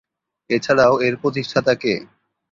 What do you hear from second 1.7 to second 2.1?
কে?